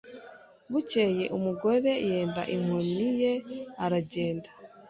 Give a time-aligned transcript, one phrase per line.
[0.71, 3.33] Bukeye umugore yenda inkoni ye
[3.83, 4.49] aragenda